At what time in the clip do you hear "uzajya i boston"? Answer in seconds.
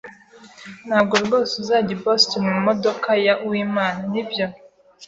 1.61-2.43